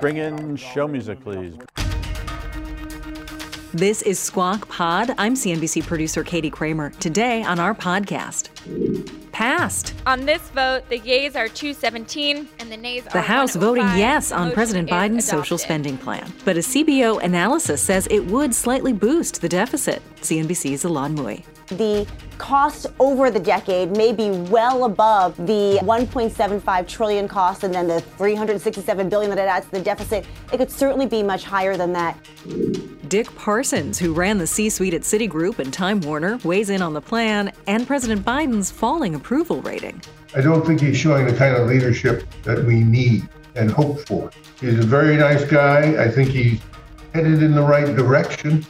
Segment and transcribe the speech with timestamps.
[0.00, 1.54] Bring in show music, please.
[3.74, 5.14] This is Squawk Pod.
[5.18, 6.88] I'm CNBC producer Katie Kramer.
[6.90, 8.48] Today on our podcast,
[9.30, 9.92] passed.
[10.06, 13.84] On this vote, the yeas are 217 and the nays The are House oh voting
[13.94, 16.32] yes on motion President is Biden's social spending plan.
[16.46, 20.02] But a CBO analysis says it would slightly boost the deficit.
[20.22, 21.44] CNBC's Ylan Mui.
[21.70, 22.06] The
[22.38, 28.00] cost over the decade may be well above the 1.75 trillion cost and then the
[28.00, 30.24] 367 billion that it adds to the deficit.
[30.52, 32.16] It could certainly be much higher than that.
[33.08, 36.94] Dick Parsons, who ran the C suite at Citigroup and Time Warner, weighs in on
[36.94, 40.00] the plan and President Biden's falling approval rating.
[40.34, 44.30] I don't think he's showing the kind of leadership that we need and hope for.
[44.60, 46.02] He's a very nice guy.
[46.02, 46.60] I think he's
[47.12, 48.64] headed in the right direction.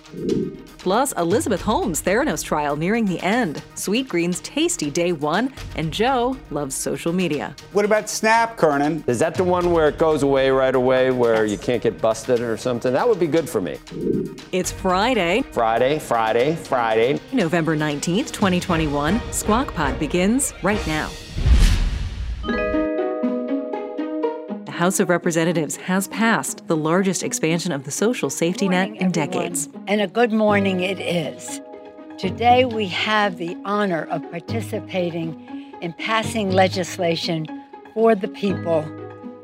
[0.81, 6.75] Plus, Elizabeth Holmes' Theranos trial nearing the end, Sweetgreen's tasty day one, and Joe loves
[6.75, 7.55] social media.
[7.73, 9.07] What about Snap, Kernen?
[9.07, 12.41] Is that the one where it goes away right away, where you can't get busted
[12.41, 12.95] or something?
[12.95, 13.79] That would be good for me.
[14.53, 17.21] It's Friday, Friday, Friday, Friday.
[17.33, 19.21] November 19th, 2021.
[19.33, 21.11] Squawk Pod begins right now.
[24.81, 29.13] House of Representatives has passed the largest expansion of the social safety net in everyone.
[29.13, 29.69] decades.
[29.87, 31.61] And a good morning it is.
[32.17, 37.47] Today we have the honor of participating in passing legislation
[37.93, 38.81] for the people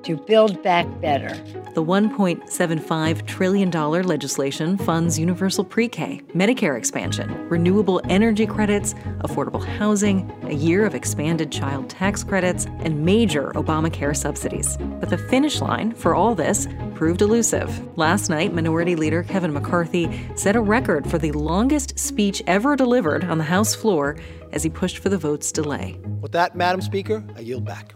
[0.06, 1.34] to build back better.
[1.74, 10.30] The $1.75 trillion legislation funds universal pre K, Medicare expansion, renewable energy credits, affordable housing,
[10.44, 14.76] a year of expanded child tax credits, and major Obamacare subsidies.
[15.00, 17.98] But the finish line for all this proved elusive.
[17.98, 23.24] Last night, Minority Leader Kevin McCarthy set a record for the longest speech ever delivered
[23.24, 24.16] on the House floor
[24.52, 25.98] as he pushed for the vote's delay.
[26.20, 27.94] With that, Madam Speaker, I yield back.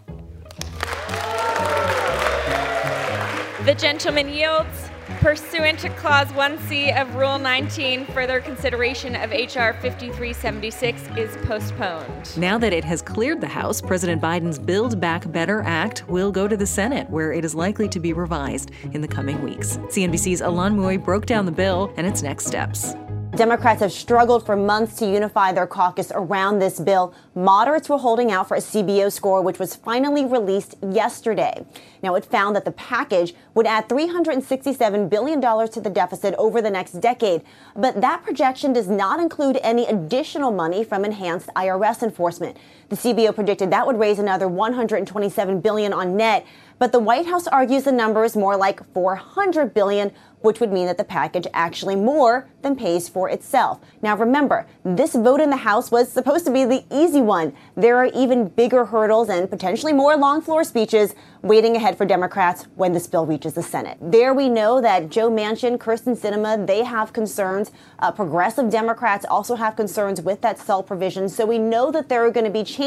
[3.66, 4.88] The gentleman yields.
[5.20, 9.74] Pursuant to Clause 1C of Rule 19, further consideration of H.R.
[9.74, 12.38] 5376 is postponed.
[12.38, 16.48] Now that it has cleared the House, President Biden's Build Back Better Act will go
[16.48, 19.76] to the Senate, where it is likely to be revised in the coming weeks.
[19.88, 22.94] CNBC's Ylan Mui broke down the bill and its next steps.
[23.36, 27.14] Democrats have struggled for months to unify their caucus around this bill.
[27.36, 31.64] Moderates were holding out for a CBO score, which was finally released yesterday.
[32.02, 36.70] Now, it found that the package would add $367 billion to the deficit over the
[36.70, 37.42] next decade.
[37.76, 42.56] But that projection does not include any additional money from enhanced IRS enforcement.
[42.90, 46.44] The CBO predicted that would raise another 127 billion on net.
[46.80, 50.86] But the White House argues the number is more like 400 billion, which would mean
[50.86, 53.80] that the package actually more than pays for itself.
[54.00, 57.52] Now remember, this vote in the House was supposed to be the easy one.
[57.76, 62.66] There are even bigger hurdles and potentially more long floor speeches waiting ahead for Democrats
[62.76, 63.98] when this bill reaches the Senate.
[64.00, 67.70] There we know that Joe Manchin, Kyrsten Sinema, they have concerns.
[67.98, 71.28] Uh, progressive Democrats also have concerns with that SALT provision.
[71.28, 72.79] So we know that there are going to be changes.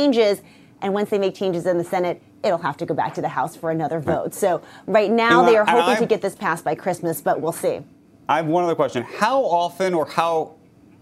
[0.84, 3.30] And once they make changes in the Senate, it'll have to go back to the
[3.30, 4.34] House for another vote.
[4.34, 7.80] So right now they are hoping to get this passed by Christmas, but we'll see.
[8.28, 9.04] I have one other question.
[9.04, 10.56] How often or how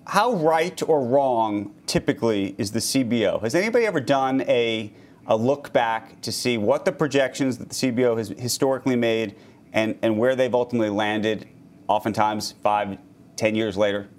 [0.07, 3.41] how right or wrong typically is the CBO?
[3.41, 4.93] Has anybody ever done a
[5.27, 9.35] a look back to see what the projections that the CBO has historically made
[9.73, 11.47] and, and where they've ultimately landed,
[11.87, 12.97] oftentimes five,
[13.35, 14.09] ten years later?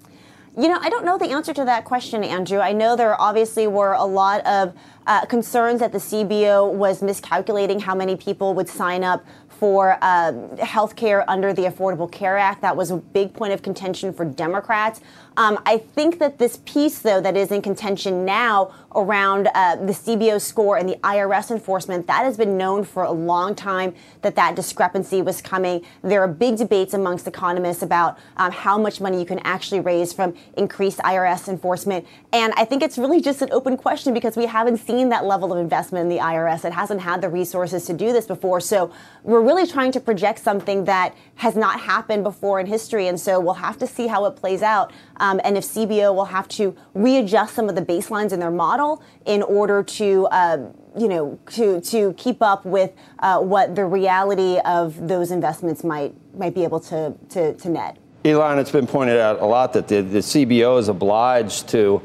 [0.55, 2.59] You know, I don't know the answer to that question, Andrew.
[2.59, 4.73] I know there obviously were a lot of
[5.07, 10.55] uh, concerns that the CBO was miscalculating how many people would sign up for uh,
[10.57, 12.61] health care under the Affordable Care Act.
[12.61, 14.99] That was a big point of contention for Democrats.
[15.37, 19.93] Um, I think that this piece, though, that is in contention now around uh, the
[19.93, 24.35] CBO score and the IRS enforcement, that has been known for a long time that
[24.35, 25.83] that discrepancy was coming.
[26.03, 30.13] There are big debates amongst economists about um, how much money you can actually raise
[30.13, 32.05] from increased IRS enforcement.
[32.31, 35.51] And I think it's really just an open question because we haven't seen that level
[35.51, 36.65] of investment in the IRS.
[36.65, 38.59] It hasn't had the resources to do this before.
[38.59, 38.91] So
[39.23, 43.07] we're really trying to project something that has not happened before in history.
[43.07, 44.91] And so we'll have to see how it plays out.
[45.17, 49.01] Um, and if CBO will have to readjust some of the baselines in their model
[49.25, 50.57] in order to, uh,
[50.97, 56.13] you know, to to keep up with uh, what the reality of those investments might
[56.37, 57.97] might be able to to, to net.
[58.23, 62.01] Ylan, it's been pointed out a lot that the, the CBO is obliged to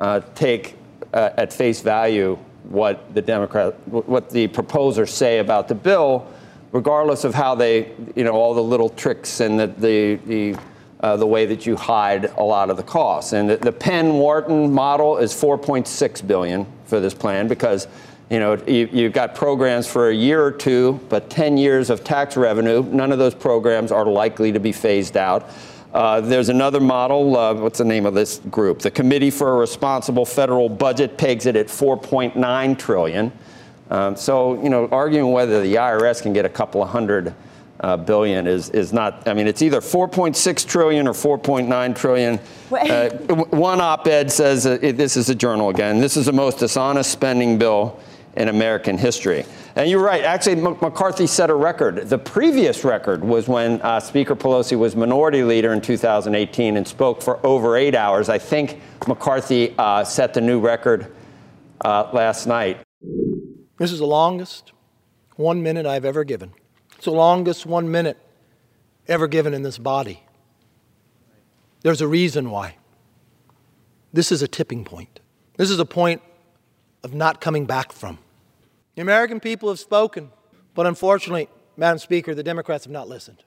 [0.00, 0.77] uh, take
[1.12, 6.26] uh, at face value what the Democrat, what the proposers say about the bill,
[6.72, 10.58] regardless of how they, you know, all the little tricks and the the the,
[11.00, 13.32] uh, the way that you hide a lot of the costs.
[13.32, 17.86] And the, the Penn Wharton model is 4.6 billion for this plan because.
[18.30, 22.04] You know, you, you've got programs for a year or two, but 10 years of
[22.04, 22.82] tax revenue.
[22.82, 25.48] None of those programs are likely to be phased out.
[25.92, 27.36] Uh, there's another model.
[27.36, 28.80] Uh, what's the name of this group?
[28.80, 33.32] The Committee for a Responsible Federal Budget pegs it at 4.9 trillion.
[33.90, 37.34] Um, so, you know, arguing whether the IRS can get a couple of hundred
[37.80, 39.26] uh, billion is is not.
[39.28, 42.40] I mean, it's either 4.6 trillion or 4.9 trillion.
[42.70, 43.08] Uh,
[43.46, 46.00] one op-ed says uh, this is a journal again.
[46.00, 47.98] This is the most dishonest spending bill
[48.36, 49.46] in American history.
[49.78, 50.24] And you're right.
[50.24, 52.08] Actually, McCarthy set a record.
[52.08, 57.22] The previous record was when uh, Speaker Pelosi was minority leader in 2018 and spoke
[57.22, 58.28] for over eight hours.
[58.28, 61.14] I think McCarthy uh, set the new record
[61.84, 62.80] uh, last night.
[63.78, 64.72] This is the longest
[65.36, 66.54] one minute I've ever given.
[66.96, 68.18] It's the longest one minute
[69.06, 70.24] ever given in this body.
[71.82, 72.78] There's a reason why.
[74.12, 75.20] This is a tipping point.
[75.56, 76.20] This is a point
[77.04, 78.18] of not coming back from.
[78.98, 80.32] The American people have spoken,
[80.74, 83.44] but unfortunately, Madam Speaker, the Democrats have not listened.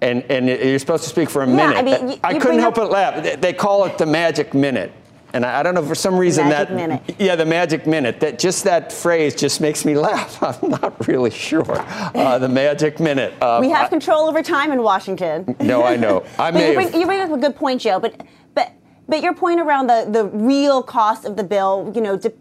[0.00, 1.76] And, and you're supposed to speak for a minute.
[1.76, 3.40] I mean, you, I you couldn't bring help up- but laugh.
[3.40, 4.90] They call it the magic minute.
[5.32, 7.14] And I I don't know for some reason magic that minute.
[7.20, 10.42] yeah the magic minute that just that phrase just makes me laugh.
[10.42, 13.34] I'm not really sure uh, the magic minute.
[13.40, 15.54] Uh, We have I- control over time in Washington.
[15.60, 16.24] no, I know.
[16.40, 18.00] I may you have- bring, you bring up a good point, Joe.
[18.00, 18.20] But
[18.52, 18.72] but
[19.08, 22.32] but your point around the the real cost of the bill, you know, de-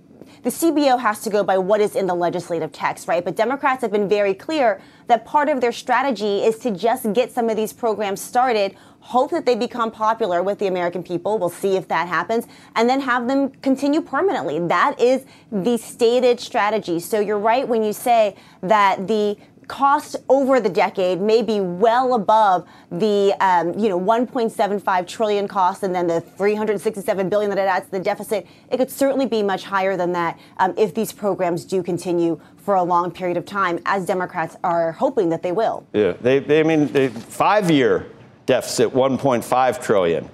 [0.45, 3.25] the CBO has to go by what is in the legislative text, right?
[3.25, 7.31] But Democrats have been very clear that part of their strategy is to just get
[7.31, 11.39] some of these programs started, hope that they become popular with the American people.
[11.39, 12.45] We'll see if that happens,
[12.75, 14.59] and then have them continue permanently.
[14.59, 16.99] That is the stated strategy.
[16.99, 22.13] So you're right when you say that the cost over the decade may be well
[22.13, 27.61] above the um, you know 1.75 trillion cost and then the 367 billion that it
[27.61, 31.11] adds to the deficit it could certainly be much higher than that um, if these
[31.11, 35.51] programs do continue for a long period of time as democrats are hoping that they
[35.51, 38.07] will Yeah, they, they I mean, five-year
[38.45, 40.29] deficit, 1.5 trillion,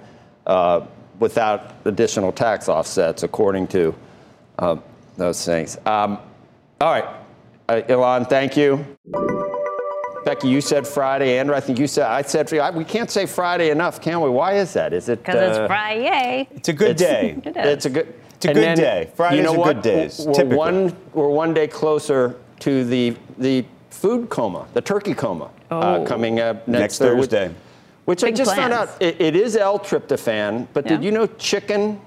[0.46, 0.86] uh,
[1.18, 3.94] without additional tax offsets, according to
[4.58, 4.76] uh,
[5.16, 5.76] those things.
[5.86, 6.18] Um,
[6.80, 7.06] all right,
[7.72, 8.84] uh, Ylan, thank you.
[10.24, 11.38] Becky, you said Friday.
[11.38, 14.30] Andrew, I think you said I said I, we can't say Friday enough, can we?
[14.30, 14.92] Why is that?
[14.92, 16.48] Is it Because uh, it's Friday.
[16.52, 17.42] It's a good It's- day.
[17.44, 17.66] It is.
[17.72, 18.14] It's a good.
[18.36, 19.10] It's a good then, day.
[19.14, 19.74] Fridays you know are what?
[19.76, 20.56] good days, We're typically.
[20.56, 20.96] one.
[21.12, 26.04] We're one day closer to the the food coma, the turkey coma, uh, Oh.
[26.04, 27.50] coming up Next next, Thursday.
[28.04, 32.00] Which I Big just found out it, it is L-tryptophan, but did you know chicken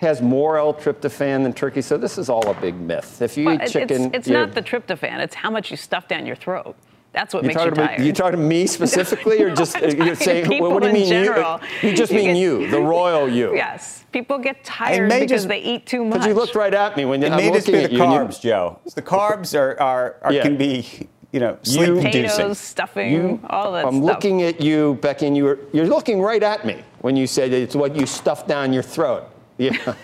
[0.00, 1.82] has more L-tryptophan than turkey?
[1.82, 3.20] So this is all a big myth.
[3.22, 5.18] If you Well, eat chicken, it's, it's not the tryptophan.
[5.20, 6.74] It's how much you stuff down your throat.
[7.12, 8.06] That's what you makes you talking to me, tired.
[8.06, 10.80] you talking to me specifically, or just I'm uh, you're talking to saying people what
[10.82, 11.60] do you mean general.
[11.82, 11.90] you?
[11.90, 13.54] You just You mean get- you, the royal you.
[13.54, 16.12] Yes, people get tired because just- they eat too much.
[16.20, 17.90] Because you looked right at me when you, It I'm may just looking be at
[17.90, 18.02] the you.
[18.04, 18.78] and you- carbs, Joe.
[18.94, 20.42] The carbs are, are, are Yeah.
[20.42, 20.86] can be,
[21.32, 22.22] you know, sleep inducing.
[22.22, 23.92] Potatoes, stuffing, You, all that stuff.
[23.92, 24.14] I'm stuff.
[24.14, 27.52] looking at you, Becky, and you were, you're looking right at me when you said
[27.52, 29.24] it's what you stuff down your throat.
[29.60, 29.94] Yeah.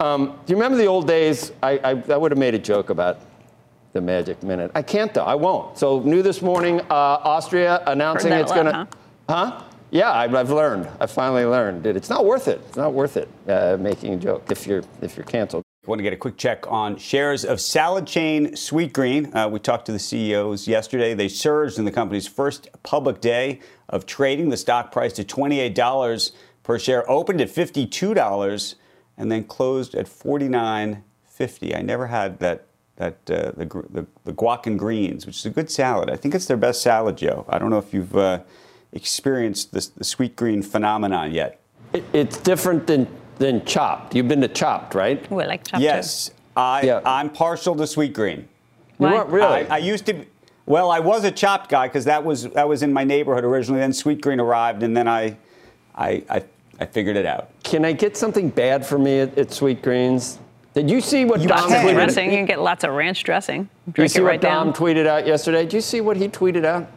[0.00, 1.52] um, do you remember the old days?
[1.62, 3.20] I, I, I would have made a joke about
[3.92, 4.72] the magic minute.
[4.74, 5.24] I can't though.
[5.24, 5.78] I won't.
[5.78, 8.88] So new this morning, uh, Austria announcing it's going to.
[9.28, 9.62] Huh?
[9.92, 10.88] Yeah, I've, I've learned.
[11.00, 11.86] I finally learned.
[11.86, 11.96] It.
[11.96, 12.60] It's not worth it.
[12.68, 15.64] It's not worth it uh, making a joke if you're if you're canceled.
[15.86, 19.34] I want to get a quick check on shares of salad chain Sweetgreen.
[19.34, 21.14] Uh, we talked to the CEOs yesterday.
[21.14, 24.50] They surged in the company's first public day of trading.
[24.50, 28.74] The stock price to $28 per share, opened at $52
[29.16, 31.76] and then closed at $49.50.
[31.76, 35.46] I never had that that uh, the, gr- the the guac and greens, which is
[35.46, 36.10] a good salad.
[36.10, 37.46] I think it's their best salad, Joe.
[37.48, 38.40] I don't know if you've uh,
[38.92, 41.60] experienced this, the Sweetgreen phenomenon yet.
[41.94, 43.06] It, it's different than
[43.38, 44.14] than chopped.
[44.14, 45.26] You've been to chopped, right?
[45.32, 47.00] I like chopped Yes, I, Yeah.
[47.06, 48.40] I'm partial to Sweetgreen.
[48.40, 48.46] You
[48.98, 49.12] Why?
[49.14, 49.66] weren't really.
[49.66, 50.26] I, I used to.
[50.66, 53.80] Well, I was a chopped guy because that was that was in my neighborhood originally.
[53.80, 55.38] Then Sweetgreen arrived, and then I,
[56.00, 56.42] I, I,
[56.80, 57.50] I figured it out.
[57.62, 60.38] Can I get something bad for me at, at Sweetgreens?
[60.72, 61.86] Did you see what You Dom Lots of can.
[61.88, 61.94] tweeted?
[61.94, 62.30] dressing.
[62.30, 63.68] You can get lots of ranch dressing.
[63.92, 64.74] Did you see it what right Dom down.
[64.74, 65.62] tweeted out yesterday?
[65.64, 66.88] Did you see what he tweeted out?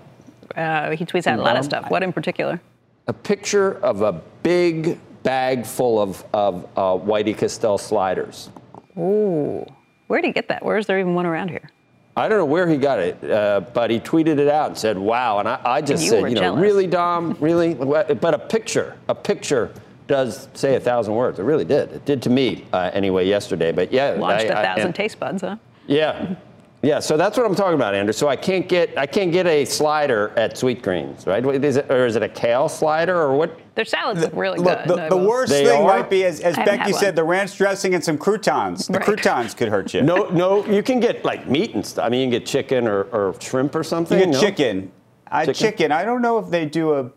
[0.56, 1.90] Uh, he tweets out a lot of stuff.
[1.90, 2.62] What in particular?
[3.08, 8.50] A picture of a big bag full of, of uh, White Castle sliders.
[8.98, 9.66] Ooh.
[10.08, 10.64] Where did he get that?
[10.64, 11.70] Where is there even one around here?
[12.16, 14.98] I don't know where he got it, uh, but he tweeted it out and said,
[14.98, 16.62] "Wow!" And I, I just you said, "You know, jealous.
[16.62, 19.72] really, Dom, really." But a picture, a picture
[20.06, 21.40] does say a thousand words.
[21.40, 21.92] It really did.
[21.92, 23.72] It did to me uh, anyway yesterday.
[23.72, 25.58] But yeah, Launched a a thousand taste buds, huh?
[25.88, 26.36] Yeah.
[26.84, 28.12] Yeah, so that's what I'm talking about, Andrew.
[28.12, 31.44] So I can't get I can't get a slider at Sweetgreens, right?
[31.64, 33.58] Is it, or is it a kale slider or what?
[33.76, 34.98] Their salads look really Look, good.
[34.98, 35.88] the, I the worst They thing are?
[36.00, 38.86] might be, as, as Becky said, the ranch dressing and some croutons.
[38.88, 39.04] The Right.
[39.04, 40.04] croutons could hurt you.
[40.04, 42.06] No, no, you can get like meat and stuff.
[42.06, 44.20] I mean, you can get chicken or, or shrimp or something.
[44.20, 44.40] You get no?
[44.40, 44.92] chicken.
[45.32, 45.54] I, Chicken?
[45.60, 45.92] chicken.
[45.92, 47.10] I don't know if they do a,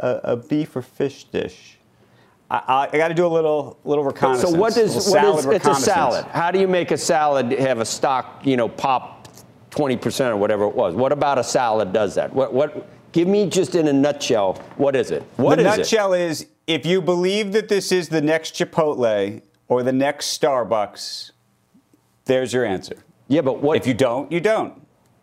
[0.00, 1.78] a, a beef or fish dish.
[2.50, 4.52] I, I, I got to do a little little reconnaissance.
[4.52, 6.24] So what a is little what salad it's a salad?
[6.26, 9.28] How do you make a salad have a stock, you know, pop
[9.70, 10.94] 20% or whatever it was?
[10.94, 12.30] What about a salad does that?
[12.34, 15.22] What what give me just in a nutshell, what is it?
[15.36, 19.82] What the is nutshell is if you believe that this is the next Chipotle or
[19.82, 21.30] the next Starbucks,
[22.24, 22.96] there's your answer.
[23.28, 24.74] Yeah, but what If you don't, you don't.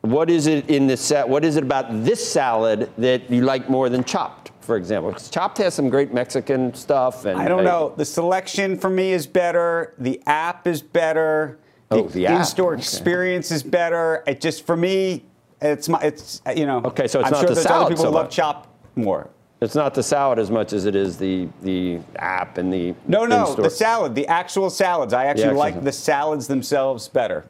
[0.01, 1.27] what is it in this set?
[1.27, 5.11] What is it about this salad that you like more than chopped, for example?
[5.11, 7.93] Because chopped has some great Mexican stuff and I don't know.
[7.97, 9.93] The selection for me is better.
[9.99, 11.59] The app is better.
[11.91, 12.39] Oh, the app.
[12.39, 12.81] in-store Okay.
[12.81, 14.23] experience is better.
[14.27, 15.25] It just for me,
[15.61, 16.81] it's my it's you know.
[16.85, 18.35] Okay, so it's I'm not sure the there's salad other people so who love much.
[18.35, 19.29] chop more.
[19.61, 23.25] It's not the salad as much as it is the the app and the No,
[23.25, 25.13] no, in-store- the salad, the actual salads.
[25.13, 25.85] I actually actual like salad.
[25.85, 27.45] the salads themselves better.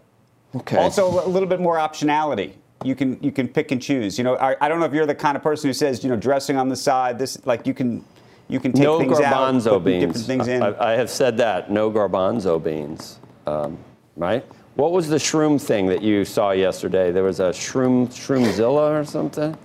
[0.55, 0.77] Okay.
[0.77, 2.53] Also, a little bit more optionality.
[2.83, 4.17] You can you can pick and choose.
[4.17, 6.09] You know, I, I don't know if you're the kind of person who says, you
[6.09, 7.19] know, dressing on the side.
[7.19, 8.03] This like you can
[8.47, 10.01] you can take no things out, garbanzo put beans.
[10.05, 10.63] different things in.
[10.63, 11.69] I, I have said that.
[11.69, 13.19] No garbanzo beans.
[13.45, 13.77] Um,
[14.19, 14.45] right?
[14.75, 17.11] What was the shroom thing that you saw yesterday?
[17.11, 19.57] There was a shroom shroomzilla or something.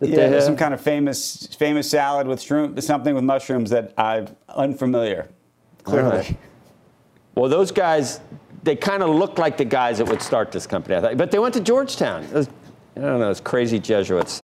[0.00, 4.26] yeah, there's some kind of famous famous salad with shroom, something with mushrooms that I'm
[4.48, 5.28] unfamiliar.
[5.84, 6.16] Clearly.
[6.16, 6.36] Right.
[7.34, 8.20] Well, those guys,
[8.64, 11.16] they kind of look like the guys that would start this company, I thought.
[11.16, 12.30] But they went to Georgetown.
[12.32, 12.48] Was,
[12.96, 14.40] I don't know, those crazy Jesuits.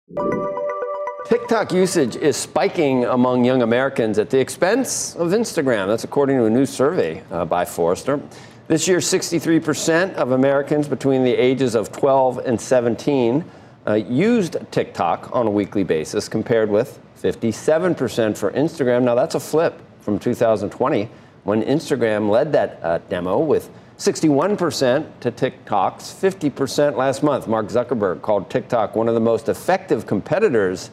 [1.25, 5.87] TikTok usage is spiking among young Americans at the expense of Instagram.
[5.87, 8.19] That's according to a new survey uh, by Forrester.
[8.67, 13.43] This year, 63% of Americans between the ages of 12 and 17
[13.85, 19.03] uh, used TikTok on a weekly basis, compared with 57% for Instagram.
[19.03, 21.09] Now, that's a flip from 2020
[21.43, 27.47] when Instagram led that uh, demo with 61% to TikTok's 50% last month.
[27.47, 30.89] Mark Zuckerberg called TikTok one of the most effective competitors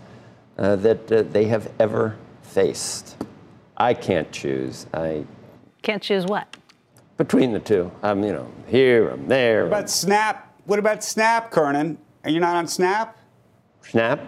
[0.59, 3.17] uh, that uh, they have ever faced.
[3.77, 4.87] I can't choose.
[4.93, 5.25] I
[5.83, 6.57] Can't choose what?
[7.21, 7.93] Between the two.
[8.03, 9.65] I'm, you know, here, I'm there.
[9.65, 10.57] What about Snap?
[10.65, 11.99] What about Snap, Kernen?
[12.25, 13.19] Are you not on Snap?
[13.83, 14.21] Snap.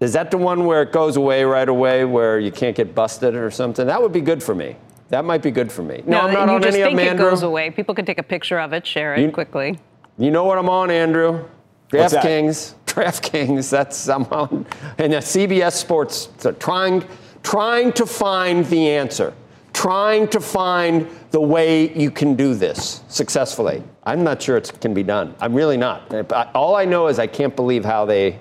[0.00, 3.36] Is that the one where it goes away right away, where you can't get busted
[3.36, 3.86] or something?
[3.86, 4.74] That would be good for me.
[5.10, 6.02] That might be good for me.
[6.04, 7.70] No, I'm not you on just any of think them, it goes away.
[7.70, 9.78] People can take a picture of it, share it You- quickly.
[10.18, 11.44] You know what I'm on, Andrew?
[11.90, 12.24] What's that?
[12.24, 12.74] DraftKings.
[12.86, 13.70] DraftKings.
[13.70, 14.66] That's I'm on.
[14.98, 16.30] And the CBS Sports.
[16.38, 17.04] So trying,
[17.44, 19.32] trying to find the answer.
[19.76, 23.82] Trying to find the way you can do this successfully.
[24.04, 25.34] I'm not sure it can be done.
[25.38, 26.10] I'm really not.
[26.54, 28.40] All I know is I can't believe how they.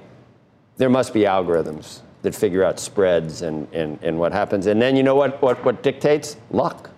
[0.78, 4.66] There must be algorithms that figure out spreads and, and, and what happens.
[4.68, 6.38] And then you know what, what, what dictates?
[6.52, 6.90] Luck.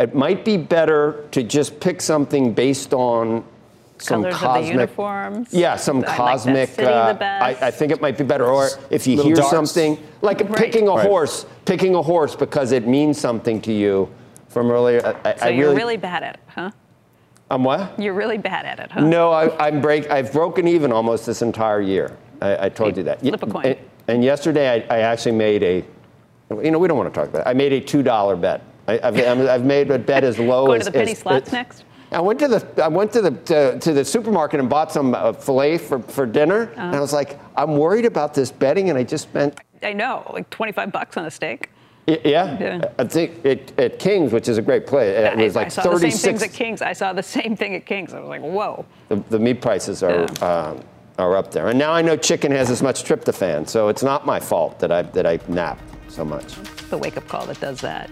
[0.00, 3.44] It might be better to just pick something based on
[3.98, 4.72] some Colors of the cosmic.
[4.72, 5.48] uniforms.
[5.54, 6.68] Yeah, some I cosmic.
[6.70, 7.16] city the uh.
[7.20, 8.44] I, I think it might be better.
[8.46, 9.50] Or if you Little hear darts.
[9.50, 10.54] something like Right.
[10.56, 11.06] picking a Right.
[11.06, 14.08] horse, picking a horse because it means something to you
[14.48, 15.00] from earlier.
[15.24, 16.70] I, I So I you're really, really bad at it, huh?
[17.50, 17.98] I'm what?
[17.98, 19.00] You're really bad at it, huh?
[19.00, 20.10] No, I, I'm break.
[20.10, 22.16] I've broken even almost this entire year.
[22.42, 23.20] I, I told Hey, you that.
[23.20, 23.64] flip a coin.
[23.66, 25.84] And, and yesterday, I, I actually made a.
[26.62, 27.48] You know, we don't want to talk about it.
[27.50, 28.62] I made a two dollar bet.
[28.88, 30.86] I, I've, I'm- I've made a bet as low Going as.
[30.86, 31.84] Go to the penny slots as- next?
[32.12, 35.14] I went to the I went to the to, to the supermarket and bought some
[35.14, 36.80] uh, filet for, for dinner, Uh-huh.
[36.86, 39.58] and I was like, I'm worried about this betting, and I just spent.
[39.82, 41.70] I know, like 25 bucks on a steak.
[42.06, 42.84] Yeah, Yeah.
[43.00, 45.82] I think it, at Kings, which is a great play, it was like I saw
[45.82, 46.22] the same 36.
[46.22, 46.80] things at Kings.
[46.80, 48.14] I saw the same thing at Kings.
[48.14, 48.86] I was like, whoa.
[49.08, 50.80] The, the meat prices are uh,
[51.18, 54.24] are up there, and now I know chicken has as much tryptophan, so it's not
[54.24, 56.54] my fault that I that I nap so much.
[56.90, 58.08] The wake up call that does that.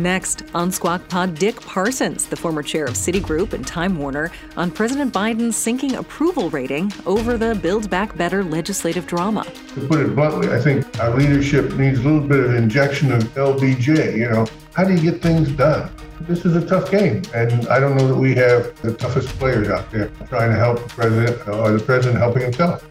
[0.00, 4.70] Next, on Squawk Pod, Dick Parsons, the former chair of Citigroup and Time Warner, on
[4.70, 9.44] President Biden's sinking approval rating over the Build Back Better legislative drama.
[9.44, 13.24] To put it bluntly, I think our leadership needs a little bit of injection of
[13.34, 14.16] LBJ.
[14.16, 15.90] You know, how do you get things done?
[16.22, 19.68] This is a tough game, and I don't know that we have the toughest players
[19.68, 22.86] out there trying to help the president or the president helping himself.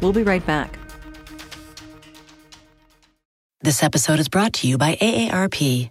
[0.00, 0.78] We'll be right back.
[3.60, 5.90] This episode is brought to you by AARP.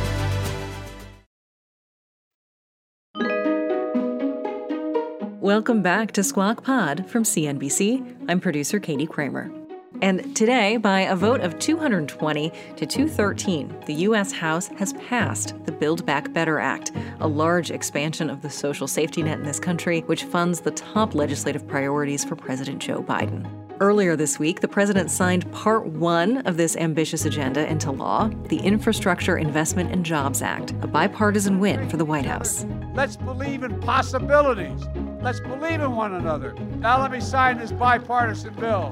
[5.41, 8.27] Welcome back to Squawk Pod from CNBC.
[8.29, 9.51] I'm producer Katie Kramer.
[9.99, 14.31] And today, by a vote of 220 to 213, the U.S.
[14.31, 19.23] House has passed the Build Back Better Act, a large expansion of the social safety
[19.23, 23.49] net in this country, which funds the top legislative priorities for President Joe Biden.
[23.79, 28.59] Earlier this week, the president signed Part 1 of this ambitious agenda into law, the
[28.59, 32.63] Infrastructure Investment and Jobs Act, a bipartisan win for the White House.
[32.93, 34.83] Let's believe in possibilities.
[35.21, 36.53] Let's believe in one another.
[36.79, 38.89] Now let me sign this bipartisan bill.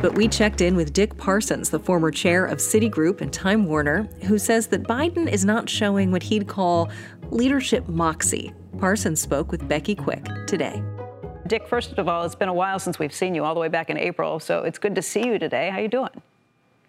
[0.00, 4.04] But we checked in with Dick Parsons, the former chair of Citigroup and Time Warner,
[4.26, 6.90] who says that Biden is not showing what he'd call
[7.30, 8.52] leadership moxie.
[8.78, 10.82] Parsons spoke with Becky Quick today.
[11.46, 13.68] Dick, first of all, it's been a while since we've seen you, all the way
[13.68, 14.40] back in April.
[14.40, 15.68] So it's good to see you today.
[15.68, 16.08] How you doing?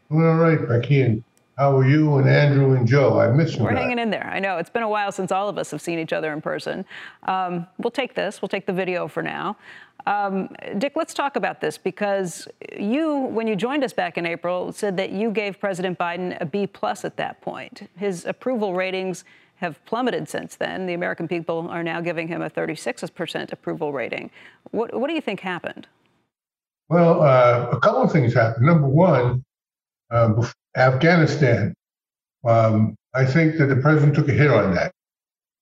[0.10, 1.01] Doing all right, Becky.
[1.01, 1.24] And
[1.58, 3.20] how are you and Andrew and Joe?
[3.20, 3.64] I miss you.
[3.64, 3.80] We're guys.
[3.80, 4.28] hanging in there.
[4.28, 6.42] I know it's been a while since all of us have seen each other in
[6.42, 6.86] person.
[7.24, 8.42] Um, we'll take this.
[8.42, 9.58] We'll take the video for now.
[10.06, 12.48] Um, Dick, let's talk about this because
[12.78, 16.46] you, when you joined us back in April, said that you gave President Biden a
[16.46, 17.89] B plus at that point.
[17.98, 19.24] His approval ratings
[19.56, 20.86] have plummeted since then.
[20.86, 24.30] The American people are now giving him a 36% approval rating.
[24.72, 25.88] What, what do you think happened?
[26.89, 28.65] Well, uh, a couple of things happened.
[28.65, 29.44] Number one,
[30.12, 30.34] uh,
[30.76, 31.74] Afghanistan.
[32.44, 34.92] Um, I think that the president took a hit on that.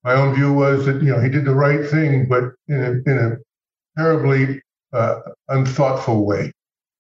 [0.04, 3.10] My own view was that you know he did the right thing, but in a,
[3.10, 6.52] in a terribly uh, unthoughtful way,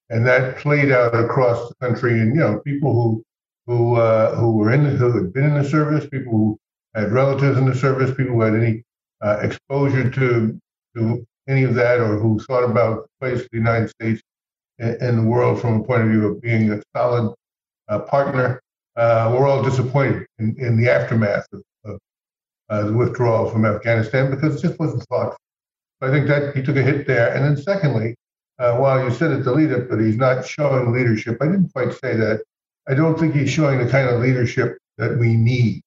[0.09, 2.19] and that played out across the country.
[2.19, 3.23] And you know, people who
[3.67, 6.59] who uh, who were in the, who had been in the service, people who
[6.95, 8.83] had relatives in the service, people who had any
[9.21, 10.59] uh, exposure to
[10.95, 14.21] to any of that, or who thought about the place of the United States
[14.79, 17.33] in the world from a point of view of being a solid
[17.99, 18.61] partner,
[18.95, 21.99] uh, we're all disappointed in, in the aftermath of, of
[22.69, 25.37] uh, the withdrawal from Afghanistan because it just wasn't thoughtful.
[26.01, 27.33] So I think that he took a hit there.
[27.33, 28.15] And then secondly,
[28.59, 31.73] uh, while you said at the lead up that he's not showing leadership, I didn't
[31.73, 32.43] quite say that.
[32.87, 35.81] I don't think he's showing the kind of leadership that we need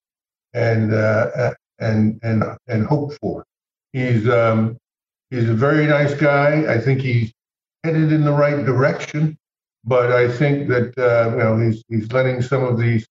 [0.55, 3.45] and uh, and and and hope for.
[3.93, 4.77] He's um,
[5.31, 6.65] he's a very nice guy.
[6.73, 7.33] I think he's
[7.85, 9.37] headed in the right direction,
[9.87, 13.07] but I think that uh, you know he's he's letting some of these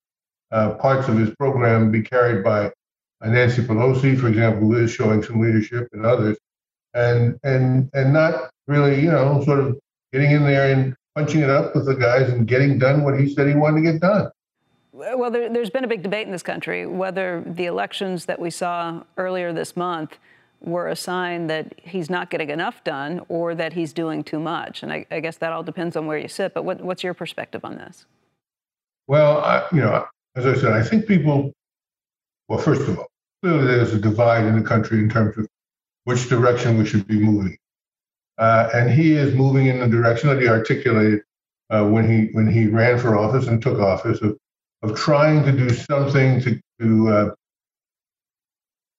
[0.52, 2.68] uh, parts of his program be carried by
[3.22, 6.38] uh, Nancy Pelosi, for example, who is showing some leadership, and others,
[6.94, 9.80] and and and not really you know sort of
[10.12, 13.34] getting in there and punching it up with the guys and getting done what he
[13.34, 14.30] said he wanted to get done.
[14.92, 18.50] Well, there, has been a big debate in this country whether the elections that we
[18.50, 20.18] saw earlier this month
[20.66, 24.84] were a sign that he's not getting enough done or that he's doing too much.
[24.84, 26.54] And I, I guess that all depends on where you sit.
[26.54, 28.06] But what, what's your perspective on this?
[29.08, 31.54] Well, I, you know, as I said, I think people,
[32.48, 33.08] well, first of all,
[33.44, 35.48] clearly there's a divide in the country in terms of
[36.06, 37.58] which direction we should be moving.
[38.38, 41.22] Uh, and he is moving in the direction that he articulated
[41.70, 44.38] uh, when he when he ran for office and took office of
[44.84, 47.30] of trying to do something to, to uh,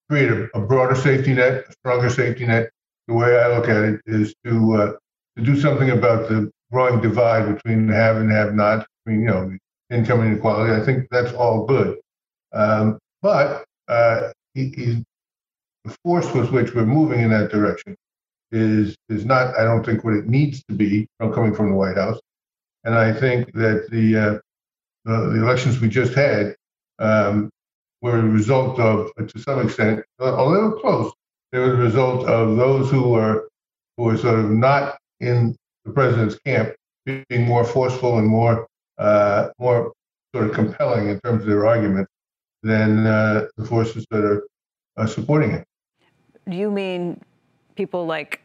[0.08, 2.70] create a, a, broader safety net, a stronger safety net.
[3.08, 4.92] The way I look at it is to uh,
[5.36, 9.56] to do something about the growing divide between have and have not, between you know
[9.90, 10.72] income inequality.
[10.72, 11.98] I think that's all good,
[12.52, 15.04] um, but uh, he,
[15.84, 17.96] the force with which we're moving in that direction
[18.50, 21.76] is is not, I don't think, what it needs to be from coming from the
[21.76, 22.18] White House.
[22.84, 24.38] And I think that the uh,
[25.04, 26.56] the, the elections we just had
[26.98, 27.50] um,
[28.02, 31.12] were a result of, to some extent, although close,
[31.52, 33.48] they were the result of those who were
[33.96, 36.74] who were sort of not in the president's camp
[37.06, 38.66] being more forceful and more
[38.98, 39.92] uh, more
[40.34, 42.08] sort of compelling in terms of their argument
[42.62, 44.46] than uh, the forces that are
[44.96, 45.64] uh, supporting it.
[46.48, 47.20] Do you mean
[47.74, 48.40] people like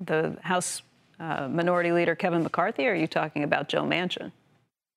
[0.00, 0.82] the House
[1.18, 4.32] uh, Minority Leader Kevin McCarthy, or are you talking about Joe Manchin?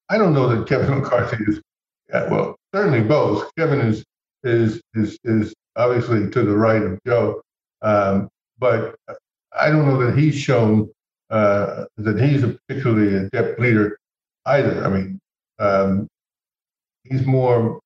[0.10, 1.62] I don't know that Kevin McCarthy is,
[2.13, 3.49] well, certainly both.
[3.58, 4.04] Kevin is
[4.43, 7.41] is is is obviously to the right of Joe,
[7.82, 8.95] um, but
[9.58, 10.89] I don't know that he's shown
[11.30, 13.97] uh, that he's a particularly adept leader
[14.45, 14.86] either.
[14.86, 15.19] I mean,
[15.60, 16.08] um,
[17.04, 17.80] he's more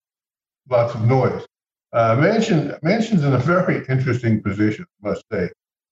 [0.69, 1.45] lots of noise.
[1.93, 5.49] Uh, Manchin, Manchin's in a very interesting position, I must say.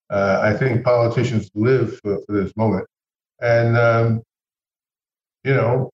[0.09, 2.85] Uh, I think politicians live for, for this moment,
[3.41, 4.21] and um,
[5.43, 5.89] you know,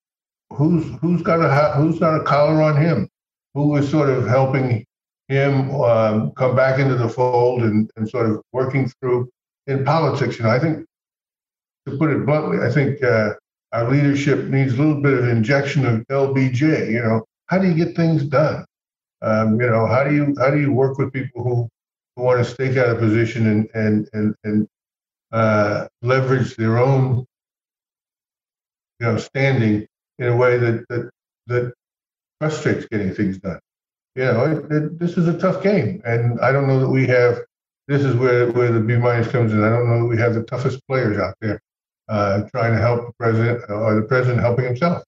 [0.53, 3.09] who's who's got a who's got a collar on him?
[3.53, 4.85] Who is sort of helping
[5.27, 9.29] him um, come back into the fold and, and sort of working through
[9.67, 10.37] in politics?
[10.37, 10.85] You know, I think
[11.87, 13.33] to put it bluntly, I think uh,
[13.71, 16.91] our leadership needs a little bit of injection of LBJ.
[16.91, 18.65] You know, how do you get things done?
[19.21, 21.69] Um, you know, how do you how do you work with people who,
[22.15, 24.67] who want to stake out a position and and and and
[25.31, 27.25] uh, leverage their own
[28.99, 29.87] you know standing
[30.21, 31.09] in a way that that
[31.47, 31.73] that
[32.39, 33.59] frustrates getting things done.
[34.15, 37.07] You know, it, it, this is a tough game, and I don't know that we
[37.07, 37.39] have.
[37.87, 39.63] This is where where the B minus comes in.
[39.63, 41.59] I don't know that we have the toughest players out there
[42.07, 45.03] uh, trying to help the president or the president helping himself.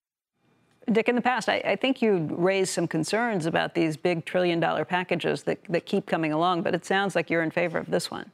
[0.92, 4.60] Dick, in the past, I, I, think you raised some concerns about these big trillion
[4.60, 7.90] dollar packages that, that keep coming along, but it sounds like you're in favor of
[7.90, 8.30] this one.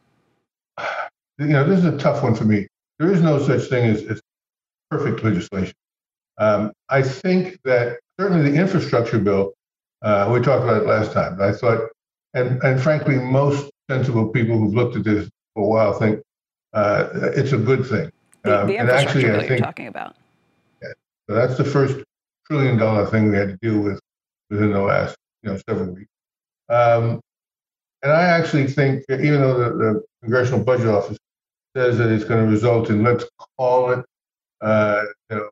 [1.37, 2.67] You know, this is a tough one for me.
[2.97, 4.19] There is no such thing as, as
[4.89, 5.75] perfect legislation.
[6.39, 9.53] Um, I think that certainly the infrastructure bill,
[10.01, 11.89] uh, we talked about it last time, I thought,
[12.33, 16.21] and, and frankly, most sensible people who've looked at this for a while think
[16.73, 18.11] uh, it's a good thing.
[18.43, 20.15] The, um, the infrastructure actually, bill I think, you're talking about.
[20.81, 20.89] Yeah,
[21.27, 22.03] so that's the first
[22.47, 23.99] trillion dollar thing we had to deal with
[24.49, 26.09] within the last you know several weeks.
[26.69, 27.19] Um,
[28.01, 31.17] and I actually think, even though the, the, Congressional Budget Office
[31.75, 33.23] says that it's going to result in, let's
[33.57, 34.05] call it,
[34.61, 35.49] uh, you know,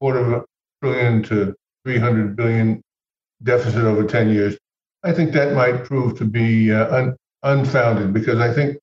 [0.00, 0.44] quarter of a
[0.82, 1.54] trillion to
[1.84, 2.82] 300 billion
[3.42, 4.56] deficit over 10 years,
[5.02, 8.78] I think that might prove to be uh, un- unfounded because I think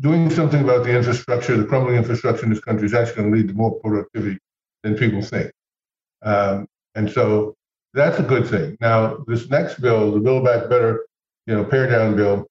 [0.00, 3.36] doing something about the infrastructure, the crumbling infrastructure in this country, is actually going to
[3.38, 4.38] lead to more productivity
[4.82, 5.50] than people think.
[6.22, 7.54] Um, and so
[7.94, 8.76] that's a good thing.
[8.80, 11.06] Now, this next bill, the Build Back Better,
[11.46, 12.46] you know, pare down bill,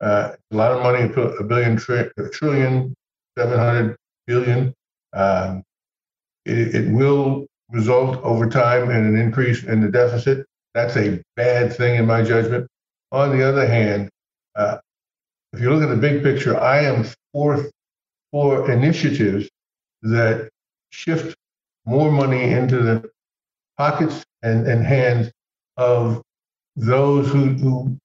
[0.00, 2.94] uh, a lot of money, a billion, tri- a trillion,
[3.38, 4.74] 700 billion.
[5.12, 5.62] Um,
[6.44, 10.46] it, it will result over time in an increase in the deficit.
[10.74, 12.66] That's a bad thing in my judgment.
[13.12, 14.10] On the other hand,
[14.56, 14.78] uh,
[15.52, 17.70] if you look at the big picture, I am for
[18.32, 19.48] for initiatives
[20.02, 20.48] that
[20.90, 21.36] shift
[21.86, 23.08] more money into the
[23.78, 25.30] pockets and, and hands
[25.76, 26.22] of
[26.76, 27.98] those who, who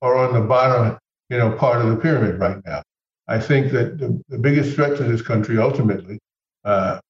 [0.00, 2.82] are on the bottom, you know, part of the pyramid right now.
[3.28, 6.18] I think that the, the biggest threat to this country ultimately,
[6.64, 7.00] uh,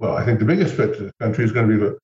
[0.00, 1.96] well, I think the biggest threat to the country is going to be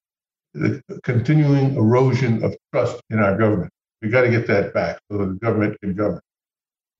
[0.54, 3.72] the, the continuing erosion of trust in our government.
[4.02, 6.20] We've got to get that back so that the government can govern.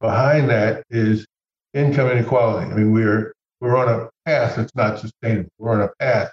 [0.01, 1.27] Behind that is
[1.75, 2.73] income inequality.
[2.73, 5.51] I mean, we're we're on a path that's not sustainable.
[5.59, 6.33] We're on a path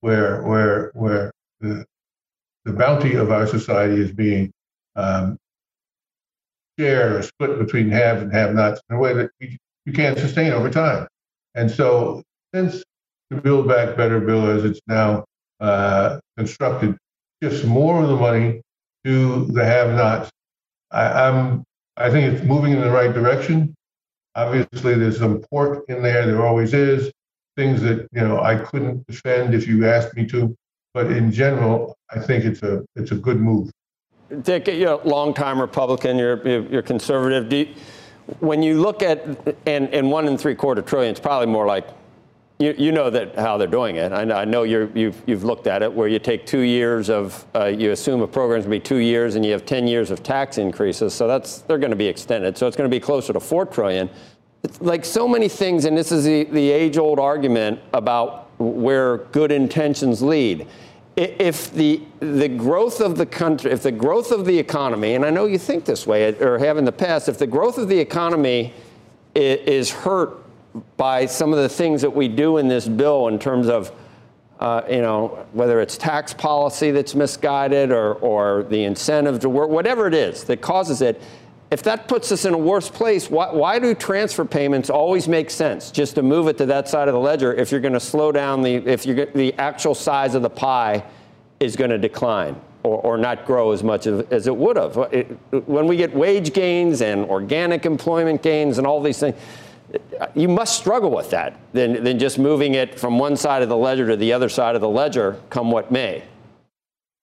[0.00, 1.84] where where where the,
[2.64, 4.52] the bounty of our society is being
[4.94, 5.38] um,
[6.78, 10.52] shared or split between haves and have-nots in a way that you, you can't sustain
[10.52, 11.06] over time.
[11.54, 12.22] And so,
[12.54, 12.82] since
[13.40, 15.24] Build Back Better bill, as it's now
[15.60, 16.96] uh, constructed,
[17.42, 18.60] shifts more of the money
[19.04, 20.30] to the have-nots,
[20.90, 21.64] I, I'm
[21.96, 23.74] I think it's moving in the right direction.
[24.34, 26.26] Obviously, there's some pork in there.
[26.26, 27.10] There always is
[27.56, 30.54] things that you know I couldn't defend if you asked me to.
[30.94, 33.70] But in general, I think it's a it's a good move.
[34.42, 36.18] Dick, you're a longtime Republican.
[36.18, 37.52] You're you're conservative.
[37.52, 37.74] You,
[38.40, 39.26] when you look at
[39.66, 41.86] and and one and three quarter trillion, it's probably more like
[42.62, 44.12] you, you know that how they're doing it.
[44.12, 46.60] I know, I know you have you've, you've looked at it where you take two
[46.60, 49.66] years of uh, you assume a program's going to be two years and you have
[49.66, 51.12] 10 years of tax increases.
[51.12, 52.56] So that's they're going to be extended.
[52.56, 54.08] So it's going to be closer to four trillion
[54.62, 59.18] it's like so many things, and this is the, the age old argument about where
[59.18, 60.68] good intentions lead.
[61.16, 65.30] If the, the growth of the country, if the growth of the economy, and I
[65.30, 67.98] know you think this way or have in the past, if the growth of the
[67.98, 68.72] economy
[69.34, 70.41] is hurt
[70.96, 73.92] by some of the things that we do in this bill in terms of
[74.60, 79.68] uh, you know, whether it's tax policy that's misguided or, or the incentive to work,
[79.68, 81.20] whatever it is that causes it,
[81.72, 85.50] if that puts us in a worse place, why, why, do transfer payments always make
[85.50, 85.90] sense?
[85.90, 88.30] Just to move it to that side of the ledger if you're going to slow
[88.30, 91.02] down the if you're the actual size of the pie
[91.58, 92.54] is going to decline.
[92.82, 94.96] or, or not grow as much as it would have.
[95.12, 95.26] It,
[95.66, 99.36] when we get wage gains and organic employment gains and all these things,
[100.34, 103.76] you must struggle with that than, than just moving it from one side of the
[103.76, 106.22] ledger to the other side of the ledger, come what may.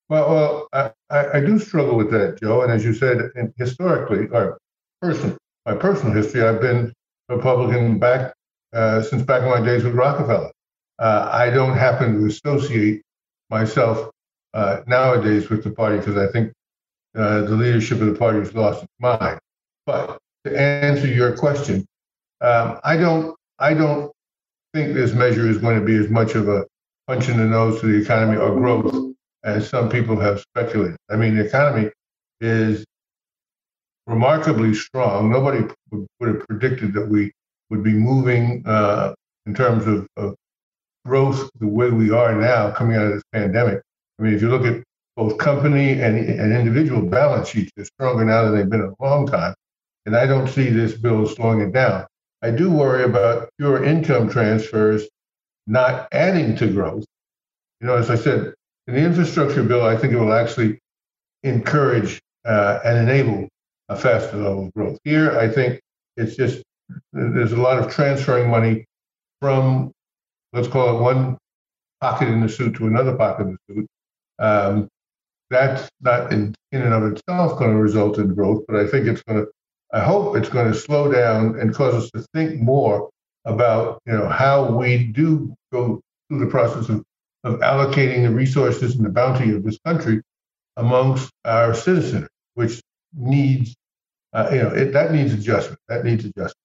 [0.09, 2.61] Well, well, I, I do struggle with that, Joe.
[2.61, 4.57] And as you said, historically, or
[5.01, 6.91] person, my personal history, I've been
[7.29, 8.33] Republican back
[8.73, 10.51] uh, since back in my days with Rockefeller.
[10.97, 13.01] Uh, I don't happen to associate
[13.49, 14.09] myself
[14.53, 16.51] uh, nowadays with the party because I think
[17.15, 19.39] uh, the leadership of the party has lost its mind.
[19.85, 21.85] But to answer your question,
[22.41, 24.11] um, I don't I don't
[24.73, 26.65] think this measure is going to be as much of a
[27.07, 30.97] punch in the nose to the economy or growth as some people have speculated.
[31.09, 31.89] I mean, the economy
[32.41, 32.85] is
[34.07, 35.31] remarkably strong.
[35.31, 37.31] Nobody would have predicted that we
[37.69, 39.13] would be moving uh,
[39.45, 40.35] in terms of, of,
[41.05, 43.81] growth the way we are now coming out of this pandemic.
[44.19, 44.83] I mean, if you look at
[45.15, 49.03] both company and, and individual balance sheets, they're stronger now than they've been in a
[49.03, 49.55] long time.
[50.05, 52.05] And I don't see this bill slowing it down.
[52.41, 55.07] I do worry about pure income transfers
[55.67, 57.05] not adding to growth.
[57.81, 58.53] You know, as I said,
[58.87, 60.79] in the infrastructure bill, I think it will actually
[61.43, 63.47] encourage uh, and enable
[63.89, 64.99] a faster level of growth.
[65.03, 65.79] Here, I think
[66.17, 66.63] it's just
[67.13, 68.85] there's a lot of transferring money
[69.41, 69.91] from,
[70.53, 71.37] let's call it one
[72.01, 73.87] pocket in the suit to another pocket in the suit.
[74.39, 74.87] Um,
[75.49, 79.07] that's not in, in and of itself going to result in growth, but I think
[79.07, 79.51] it's going to
[79.91, 83.09] I hope it's going to slow down and cause us to think more
[83.45, 87.03] about you know how we do go through the process of,
[87.43, 90.21] of allocating the resources and the bounty of this country
[90.77, 92.79] amongst our citizens, which
[93.15, 93.75] needs
[94.33, 95.79] uh, you know it, that needs adjustment.
[95.87, 96.55] That needs adjustment.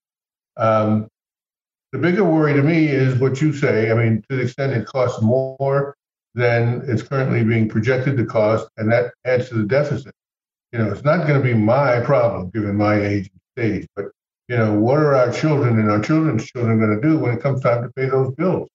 [0.56, 1.08] Um,
[1.92, 3.90] the bigger worry to me is what you say.
[3.90, 5.96] I mean, to the extent it costs more
[6.34, 10.12] than it's currently being projected to cost, and that adds to the deficit
[10.74, 14.06] you know, it's not going to be my problem given my age and stage, but
[14.48, 17.40] you know, what are our children and our children's children going to do when it
[17.40, 18.68] comes time to pay those bills?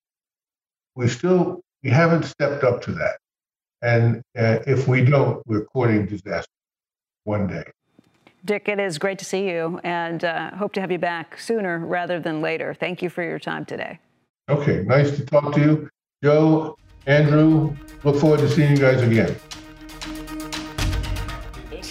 [0.95, 3.17] We still we haven't stepped up to that,
[3.81, 6.49] and uh, if we don't, we're courting disaster
[7.25, 7.65] one day.
[8.45, 11.79] Dick, it is great to see you, and uh, hope to have you back sooner
[11.79, 12.73] rather than later.
[12.73, 13.99] Thank you for your time today.
[14.47, 15.89] Okay, nice to talk to you,
[16.23, 17.75] Joe, Andrew.
[18.05, 19.35] Look forward to seeing you guys again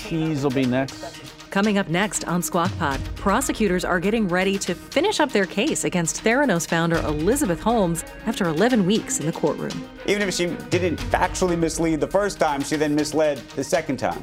[0.08, 1.22] tease will be next.
[1.50, 5.84] Coming up next on Squawk Pod, prosecutors are getting ready to finish up their case
[5.84, 9.88] against Theranos founder Elizabeth Holmes after 11 weeks in the courtroom.
[10.06, 14.22] Even if she didn't factually mislead the first time, she then misled the second time.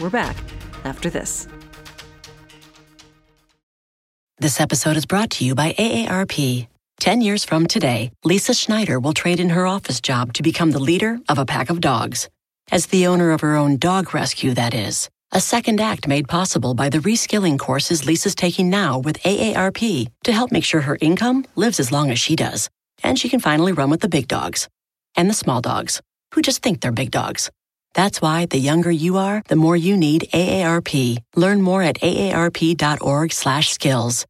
[0.00, 0.36] We're back
[0.84, 1.48] after this.
[4.38, 6.66] This episode is brought to you by AARP.
[7.00, 10.78] 10 years from today, Lisa Schneider will trade in her office job to become the
[10.78, 12.28] leader of a pack of dogs.
[12.70, 15.10] As the owner of her own dog rescue, that is.
[15.32, 20.32] A second act made possible by the reskilling courses Lisa's taking now with AARP to
[20.32, 22.68] help make sure her income lives as long as she does.
[23.04, 24.68] And she can finally run with the big dogs
[25.14, 26.02] and the small dogs
[26.34, 27.48] who just think they're big dogs.
[27.94, 31.18] That's why the younger you are, the more you need AARP.
[31.36, 34.26] Learn more at aarp.org/skills.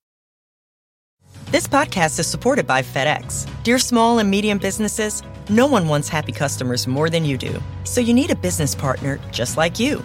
[1.51, 3.49] This podcast is supported by FedEx.
[3.63, 7.59] Dear small and medium businesses, no one wants happy customers more than you do.
[7.85, 10.05] So you need a business partner just like you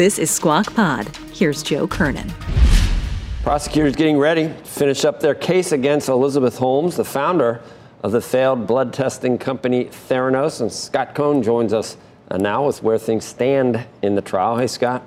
[0.00, 1.14] This is Squawk Pod.
[1.30, 2.32] Here's Joe Kernen.
[3.42, 7.60] Prosecutors getting ready to finish up their case against Elizabeth Holmes, the founder
[8.02, 10.62] of the failed blood testing company Theranos.
[10.62, 11.98] And Scott Cohn joins us
[12.34, 14.56] now with where things stand in the trial.
[14.56, 15.02] Hey, Scott.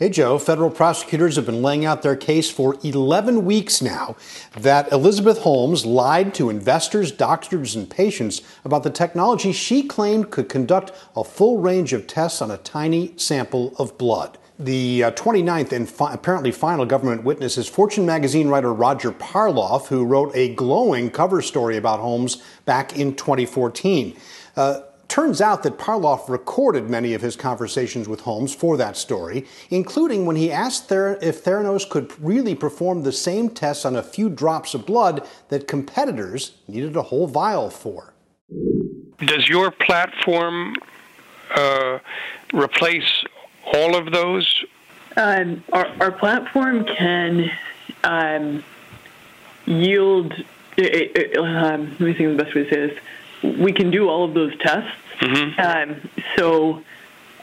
[0.00, 0.38] Hey, Joe.
[0.38, 4.16] Federal prosecutors have been laying out their case for 11 weeks now
[4.56, 10.48] that Elizabeth Holmes lied to investors, doctors, and patients about the technology she claimed could
[10.48, 14.38] conduct a full range of tests on a tiny sample of blood.
[14.58, 19.88] The uh, 29th and fi- apparently final government witness is Fortune magazine writer Roger Parloff,
[19.88, 24.16] who wrote a glowing cover story about Holmes back in 2014.
[24.56, 29.44] Uh, Turns out that Parloff recorded many of his conversations with Holmes for that story,
[29.68, 34.04] including when he asked Ther- if Theranos could really perform the same tests on a
[34.04, 38.14] few drops of blood that competitors needed a whole vial for.
[39.18, 40.76] does your platform
[41.56, 41.98] uh,
[42.54, 43.24] replace
[43.74, 44.64] all of those?
[45.16, 47.50] Um, our, our platform can
[48.04, 48.62] um,
[49.66, 50.34] yield.
[50.76, 52.98] It, it, um, let me think of the best way to say this.
[53.42, 54.90] We can do all of those tests.
[55.58, 56.82] Um, so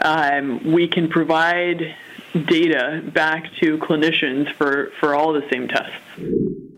[0.01, 1.95] um, we can provide
[2.33, 5.93] data back to clinicians for, for all the same tests.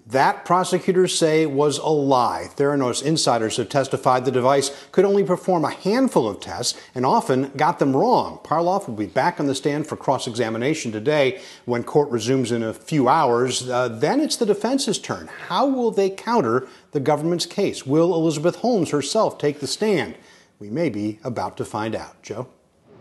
[0.10, 2.50] That prosecutors say was a lie.
[2.56, 7.52] Theranos insiders have testified the device could only perform a handful of tests and often
[7.56, 8.40] got them wrong.
[8.44, 12.64] Parloff will be back on the stand for cross examination today when court resumes in
[12.64, 13.70] a few hours.
[13.70, 15.30] Uh, then it's the defense's turn.
[15.48, 17.86] How will they counter the government's case?
[17.86, 20.16] Will Elizabeth Holmes herself take the stand?
[20.58, 22.20] We may be about to find out.
[22.24, 22.48] Joe?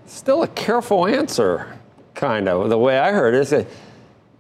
[0.05, 1.79] Still a careful answer,
[2.15, 2.69] kind of.
[2.69, 3.67] The way I heard it is that,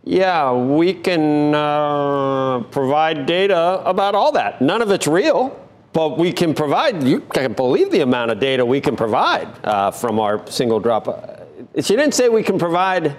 [0.04, 4.60] yeah, we can uh, provide data about all that.
[4.62, 5.58] None of it's real,
[5.92, 9.90] but we can provide, you can't believe the amount of data we can provide uh,
[9.90, 11.08] from our single drop.
[11.08, 13.16] Uh, She didn't say we can provide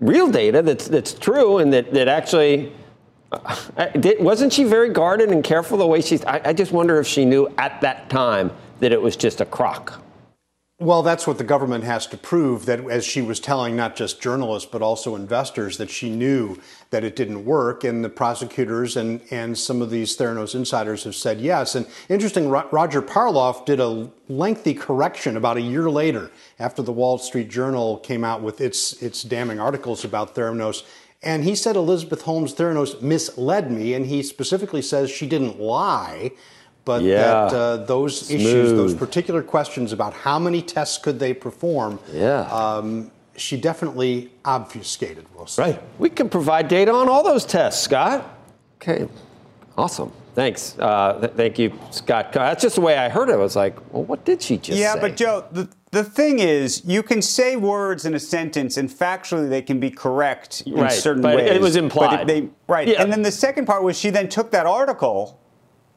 [0.00, 2.72] real data that's, that's true and that, that actually.
[3.32, 3.86] Uh,
[4.20, 6.22] wasn't she very guarded and careful the way she's?
[6.26, 9.46] I, I just wonder if she knew at that time that it was just a
[9.46, 10.01] crock.
[10.78, 14.20] Well, that's what the government has to prove that as she was telling not just
[14.20, 16.58] journalists but also investors that she knew
[16.90, 17.84] that it didn't work.
[17.84, 21.76] And the prosecutors and, and some of these Theranos insiders have said yes.
[21.76, 26.92] And interesting, Ro- Roger Parloff did a lengthy correction about a year later after the
[26.92, 30.82] Wall Street Journal came out with its its damning articles about Theranos.
[31.22, 36.32] And he said Elizabeth Holmes Theranos misled me and he specifically says she didn't lie
[36.84, 37.16] but Yeah.
[37.16, 42.42] that uh, those issues, those particular questions about how many tests could they perform, Yeah.
[42.50, 45.24] um, she definitely obfuscated.
[45.34, 45.62] We'll say.
[45.62, 45.82] Right.
[45.98, 48.38] We can provide data on all those tests, Scott.
[48.80, 49.08] Okay.
[49.78, 50.12] Awesome.
[50.34, 50.76] Thanks.
[50.78, 52.32] Uh, th- thank you, Scott.
[52.32, 53.32] That's just the way I heard it.
[53.34, 55.00] I was like, well, what did she just yeah, say?
[55.00, 59.48] but Joe, the, the thing is, you can say words in a sentence, and factually
[59.50, 61.50] they can be correct in Right, certain but ways.
[61.50, 62.26] it was but implied.
[62.26, 62.88] they- right.
[62.88, 63.02] Yeah.
[63.02, 65.38] And then the second part was she then took that article,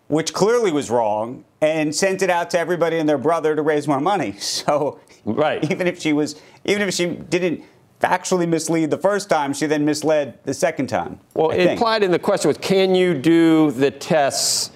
[0.08, 3.88] which clearly was wrong, and sent it out to everybody and their brother to raise
[3.88, 4.36] more money.
[4.46, 5.70] So, right.
[5.72, 7.64] Even if she was, even if she didn't
[8.00, 11.20] factually mislead the first time, she then misled the second time.
[11.34, 11.72] Well, I think.
[11.72, 14.72] implied in the question was, can you do the tests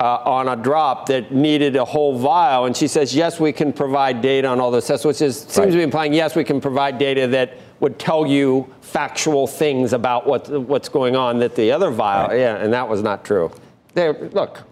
[0.00, 2.64] uh, on a drop that needed a whole vial?
[2.64, 5.72] And she says, yes, we can provide data on all those tests, which is, seems
[5.72, 10.26] to be implying, yes, we can provide data that would tell you factual things about
[10.26, 13.50] what, what's going on that the other vial, yeah, and that was not true.
[13.96, 14.62] There, look,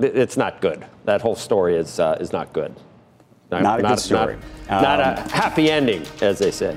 [0.00, 0.84] it's not good.
[1.04, 2.74] That whole story is, uh, is not good.
[3.48, 4.38] Not a good story.
[4.68, 6.76] Not, not a Um, happy ending, as they say.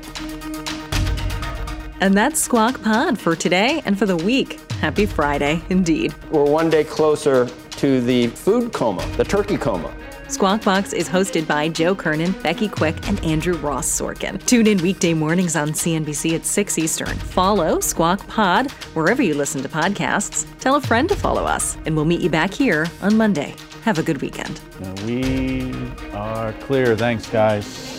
[2.00, 4.60] And that's Squawk Pod for today and for the week.
[4.74, 6.14] Happy Friday, indeed.
[6.30, 9.92] We're one day closer to the food coma, the turkey coma.
[10.30, 14.44] Squawk Box is hosted by Joe Kernen, Becky Quick, and Andrew Ross Sorkin.
[14.46, 17.18] Tune in weekday mornings on CNBC at 6 Eastern.
[17.18, 20.46] Follow Squawk Pod wherever you listen to podcasts.
[20.60, 23.56] Tell a friend to follow us, and we'll meet you back here on Monday.
[23.84, 24.62] Have a good weekend.
[25.04, 25.74] We
[26.14, 26.96] are clear.
[26.96, 27.99] Thanks, guys.